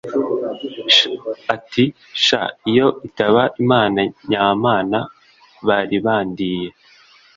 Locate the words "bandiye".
6.05-6.67